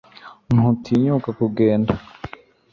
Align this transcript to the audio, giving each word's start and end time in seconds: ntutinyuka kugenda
ntutinyuka 0.53 1.29
kugenda 1.39 1.93